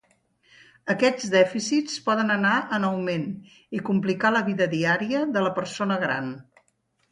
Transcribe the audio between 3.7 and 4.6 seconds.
i complicar la